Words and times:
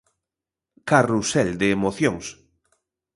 Carrusel 0.89 1.49
de 1.59 1.67
emocións. 1.77 2.25